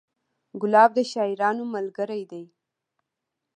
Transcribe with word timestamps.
ګلاب 0.61 0.89
د 0.97 0.99
شاعرانو 1.11 1.63
ملګری 1.75 2.23
دی. 2.31 2.43